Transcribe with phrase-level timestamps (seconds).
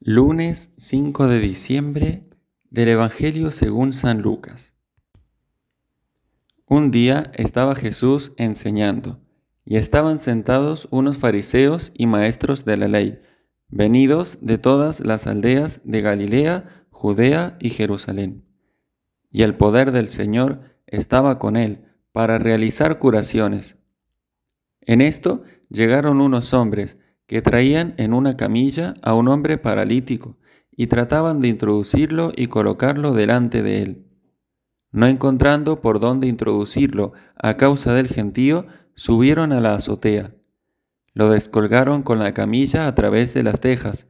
[0.00, 2.22] Lunes 5 de diciembre
[2.70, 4.76] del Evangelio según San Lucas.
[6.66, 9.20] Un día estaba Jesús enseñando,
[9.64, 13.20] y estaban sentados unos fariseos y maestros de la ley,
[13.70, 18.44] venidos de todas las aldeas de Galilea, Judea y Jerusalén.
[19.32, 23.78] Y el poder del Señor estaba con él para realizar curaciones.
[24.80, 30.38] En esto llegaron unos hombres, que traían en una camilla a un hombre paralítico
[30.72, 34.06] y trataban de introducirlo y colocarlo delante de él.
[34.92, 40.34] No encontrando por dónde introducirlo a causa del gentío, subieron a la azotea.
[41.12, 44.08] Lo descolgaron con la camilla a través de las tejas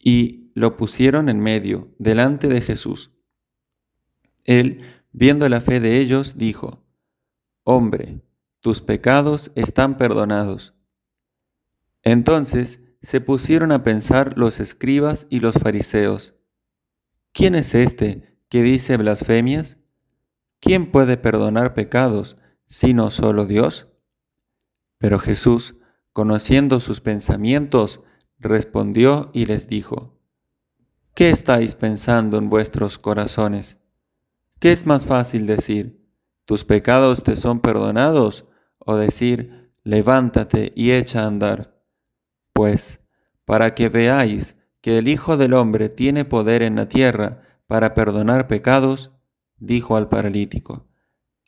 [0.00, 3.12] y lo pusieron en medio, delante de Jesús.
[4.42, 6.84] Él, viendo la fe de ellos, dijo,
[7.62, 8.20] Hombre,
[8.58, 10.74] tus pecados están perdonados.
[12.02, 16.34] Entonces se pusieron a pensar los escribas y los fariseos,
[17.32, 19.78] ¿quién es este que dice blasfemias?
[20.60, 23.88] ¿Quién puede perdonar pecados sino solo Dios?
[24.98, 25.76] Pero Jesús,
[26.12, 28.02] conociendo sus pensamientos,
[28.38, 30.18] respondió y les dijo,
[31.14, 33.78] ¿qué estáis pensando en vuestros corazones?
[34.58, 36.04] ¿Qué es más fácil decir,
[36.44, 38.46] tus pecados te son perdonados,
[38.78, 41.77] o decir, levántate y echa a andar?
[42.58, 42.98] Pues,
[43.44, 48.48] para que veáis que el Hijo del Hombre tiene poder en la tierra para perdonar
[48.48, 49.12] pecados,
[49.58, 50.88] dijo al paralítico,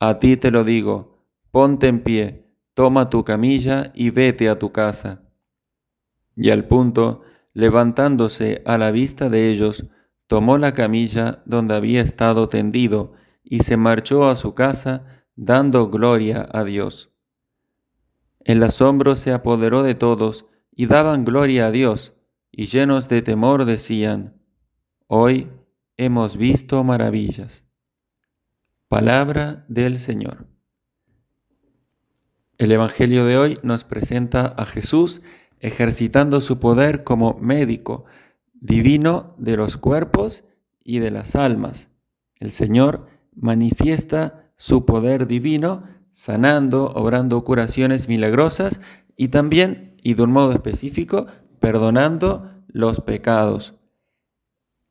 [0.00, 4.72] A ti te lo digo, ponte en pie, toma tu camilla y vete a tu
[4.72, 5.28] casa.
[6.36, 7.20] Y al punto,
[7.52, 9.84] levantándose a la vista de ellos,
[10.26, 15.04] tomó la camilla donde había estado tendido y se marchó a su casa
[15.36, 17.12] dando gloria a Dios.
[18.40, 20.46] El asombro se apoderó de todos
[20.76, 22.14] y daban gloria a Dios,
[22.50, 24.40] y llenos de temor decían,
[25.06, 25.50] Hoy
[25.96, 27.64] hemos visto maravillas.
[28.88, 30.46] Palabra del Señor.
[32.58, 35.20] El Evangelio de hoy nos presenta a Jesús
[35.60, 38.04] ejercitando su poder como médico
[38.54, 40.44] divino de los cuerpos
[40.82, 41.90] y de las almas.
[42.38, 48.80] El Señor manifiesta su poder divino sanando, obrando curaciones milagrosas
[49.16, 51.26] y también y de un modo específico,
[51.58, 53.74] perdonando los pecados.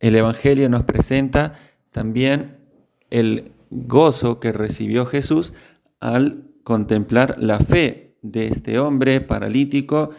[0.00, 1.54] El Evangelio nos presenta
[1.92, 2.58] también
[3.10, 5.52] el gozo que recibió Jesús
[6.00, 10.10] al contemplar la fe de este hombre paralítico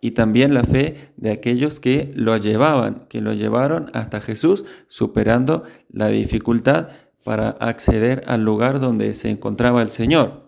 [0.00, 5.64] y también la fe de aquellos que lo llevaban, que lo llevaron hasta Jesús, superando
[5.90, 6.88] la dificultad
[7.22, 10.47] para acceder al lugar donde se encontraba el Señor.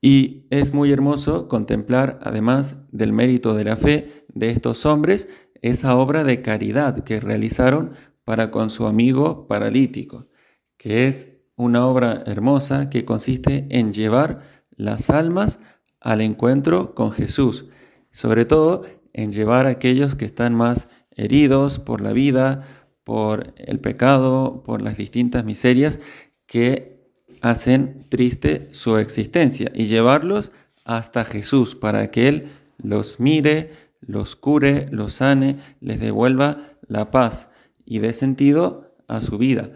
[0.00, 5.28] Y es muy hermoso contemplar, además del mérito de la fe de estos hombres,
[5.60, 7.94] esa obra de caridad que realizaron
[8.24, 10.28] para con su amigo paralítico,
[10.76, 15.58] que es una obra hermosa que consiste en llevar las almas
[16.00, 17.66] al encuentro con Jesús,
[18.10, 22.64] sobre todo en llevar a aquellos que están más heridos por la vida,
[23.02, 25.98] por el pecado, por las distintas miserias
[26.46, 26.97] que
[27.40, 30.52] hacen triste su existencia y llevarlos
[30.84, 37.50] hasta Jesús para que Él los mire, los cure, los sane, les devuelva la paz
[37.84, 39.70] y dé sentido a su vida.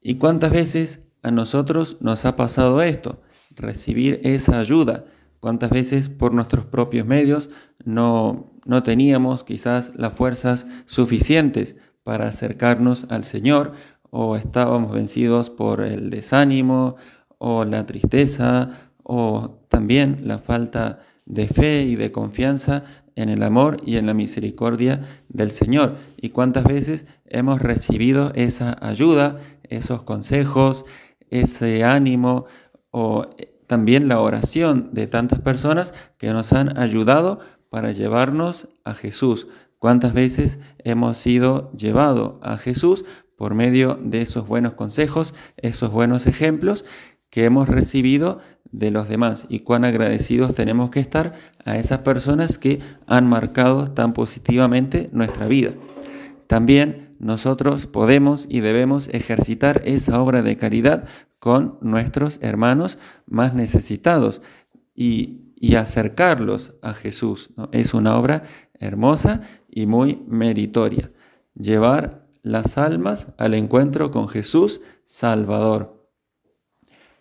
[0.00, 3.22] ¿Y cuántas veces a nosotros nos ha pasado esto?
[3.54, 5.04] Recibir esa ayuda.
[5.40, 7.50] ¿Cuántas veces por nuestros propios medios
[7.84, 13.72] no, no teníamos quizás las fuerzas suficientes para acercarnos al Señor
[14.14, 16.96] o estábamos vencidos por el desánimo
[17.38, 18.68] o la tristeza
[19.02, 22.84] o también la falta de fe y de confianza
[23.16, 25.96] en el amor y en la misericordia del Señor.
[26.20, 30.84] Y cuántas veces hemos recibido esa ayuda, esos consejos,
[31.30, 32.44] ese ánimo
[32.90, 33.30] o
[33.66, 37.40] también la oración de tantas personas que nos han ayudado
[37.70, 39.48] para llevarnos a Jesús.
[39.82, 43.04] ¿Cuántas veces hemos sido llevados a Jesús
[43.36, 46.84] por medio de esos buenos consejos, esos buenos ejemplos
[47.30, 48.38] que hemos recibido
[48.70, 51.32] de los demás y cuán agradecidos tenemos que estar
[51.64, 52.78] a esas personas que
[53.08, 55.72] han marcado tan positivamente nuestra vida.
[56.46, 61.08] También nosotros podemos y debemos ejercitar esa obra de caridad
[61.40, 64.42] con nuestros hermanos más necesitados
[64.94, 65.40] y,
[65.76, 67.50] acercarlos a Jesús.
[67.70, 68.42] Es una obra
[68.82, 69.42] hermosa
[69.72, 71.10] y muy meritoria.
[71.54, 76.08] Llevar las almas al encuentro con Jesús Salvador.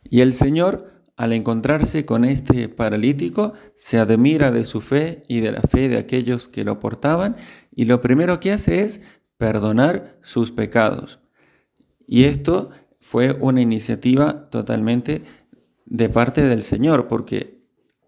[0.03, 5.51] Y el Señor al encontrarse con este paralítico, se admira de su fe y de
[5.51, 7.35] la fe de aquellos que lo portaban
[7.75, 9.01] y lo primero que hace es
[9.37, 11.19] perdonar sus pecados.
[12.07, 15.21] Y esto fue una iniciativa totalmente
[15.85, 17.61] de parte del Señor, porque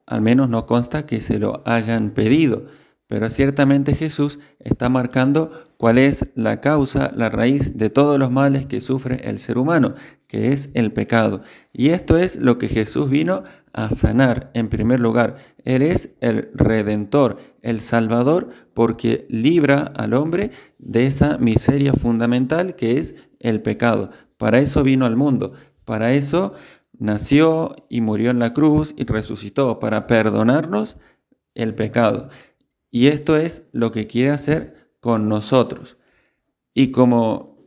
[0.08, 2.66] al menos no consta que se lo hayan pedido,
[3.08, 8.66] pero ciertamente Jesús está marcando cuál es la causa, la raíz de todos los males
[8.66, 9.96] que sufre el ser humano,
[10.28, 11.42] que es el pecado.
[11.74, 15.36] Y esto es lo que Jesús vino a sanar en primer lugar.
[15.66, 22.98] Él es el redentor, el salvador, porque libra al hombre de esa miseria fundamental que
[22.98, 24.12] es el pecado.
[24.38, 25.54] Para eso vino al mundo,
[25.86, 26.54] para eso
[26.98, 30.98] nació y murió en la cruz y resucitó, para perdonarnos
[31.56, 32.30] el pecado.
[32.94, 35.98] Y esto es lo que quiere hacer con nosotros.
[36.76, 37.58] Y como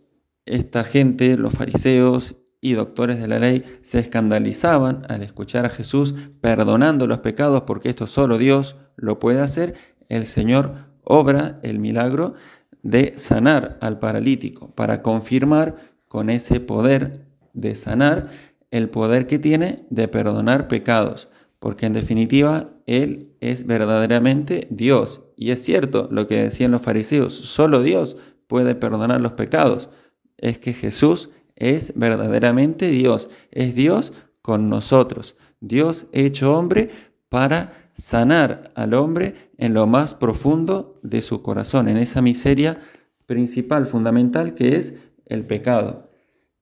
[0.44, 6.14] esta gente, los fariseos y doctores de la ley, se escandalizaban al escuchar a Jesús
[6.40, 9.74] perdonando los pecados porque esto solo Dios lo puede hacer,
[10.08, 12.34] el Señor obra el milagro
[12.82, 15.74] de sanar al paralítico para confirmar
[16.06, 18.28] con ese poder de sanar
[18.70, 25.22] el poder que tiene de perdonar pecados porque en definitiva Él es verdaderamente Dios.
[25.36, 28.16] Y es cierto lo que decían los fariseos, solo Dios
[28.46, 29.90] puede perdonar los pecados.
[30.38, 34.12] Es que Jesús es verdaderamente Dios, es Dios
[34.42, 36.90] con nosotros, Dios hecho hombre
[37.28, 42.78] para sanar al hombre en lo más profundo de su corazón, en esa miseria
[43.24, 44.94] principal, fundamental, que es
[45.24, 46.10] el pecado.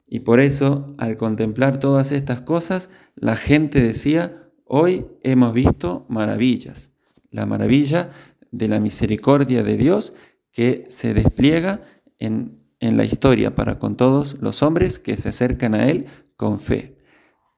[0.06, 6.90] Y por eso, al contemplar todas estas cosas, la gente decía, Hoy hemos visto maravillas,
[7.30, 8.10] la maravilla
[8.50, 10.14] de la misericordia de Dios
[10.52, 11.82] que se despliega
[12.18, 16.06] en, en, la historia para con todos los hombres que se acercan a Él
[16.36, 16.96] con fe.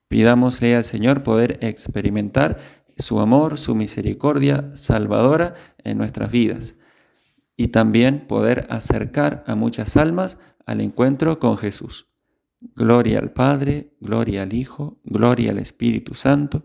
[0.08, 2.58] Pidámosle al Señor poder experimentar
[2.96, 5.54] su amor, su misericordia salvadora
[5.84, 6.74] en nuestras vidas
[7.56, 12.08] y también poder acercar a muchas almas al encuentro con Jesús.
[12.74, 16.64] Gloria al Padre, gloria al Hijo, gloria al Espíritu Santo